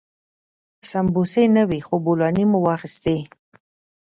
[0.91, 3.17] سمبوسې نه وې خو بولاني مو واخيستې.